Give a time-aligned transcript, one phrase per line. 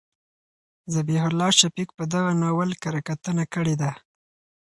[0.93, 3.91] ذبیح الله شفق په دغه ناول کره کتنه کړې ده.